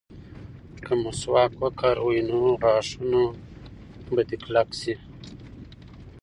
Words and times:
که 0.83 0.91
مسواک 1.03 1.51
وکاروې 1.63 2.19
نو 2.29 2.39
غاښونه 2.61 3.21
به 4.13 4.21
دې 4.29 4.37
کلک 4.43 4.69
شي. 4.79 4.93